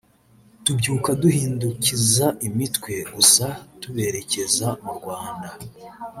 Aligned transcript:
tubyuka 0.63 1.09
duhindukiza 1.21 2.27
imitwe 2.47 2.93
gusa 3.15 3.45
tuberekeza 3.81 4.67
mu 4.83 4.91
Rwanda 4.99 5.49